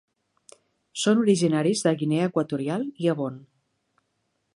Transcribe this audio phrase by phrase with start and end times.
[1.01, 3.37] Són originaris de Guinea Equatorial i Gabon.